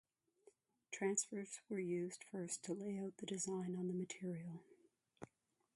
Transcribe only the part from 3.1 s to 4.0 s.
the design on the